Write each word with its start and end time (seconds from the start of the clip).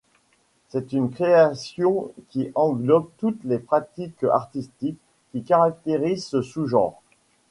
C'est 0.69 0.93
une 0.93 1.11
création 1.11 2.11
qui 2.29 2.51
englobe 2.55 3.11
toutes 3.19 3.43
les 3.43 3.59
pratiques 3.59 4.23
artistiques 4.23 4.97
qui 5.31 5.43
caractérisent 5.43 6.25
ce 6.25 6.41
sous-genre. 6.41 6.99